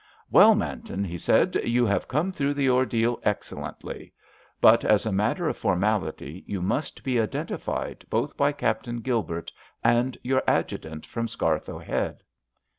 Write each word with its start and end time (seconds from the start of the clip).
"Well, 0.31 0.55
Manton," 0.55 1.03
he 1.03 1.19
said, 1.19 1.57
"you 1.63 1.85
have 1.85 2.07
come 2.07 2.31
through 2.31 2.55
the 2.55 2.67
ordeal 2.71 3.19
excellently. 3.21 4.11
But 4.59 4.83
as 4.83 5.05
a 5.05 5.11
matter 5.11 5.47
of 5.47 5.57
formality 5.57 6.43
you 6.47 6.59
must 6.59 7.03
be 7.03 7.19
identified 7.19 8.03
both 8.09 8.35
by 8.35 8.51
Captain 8.51 9.01
Gilbert 9.01 9.51
and 9.83 10.17
your 10.23 10.41
adjutant 10.47 11.05
from 11.05 11.27
Scarthoe 11.27 11.77
Head." 11.77 12.23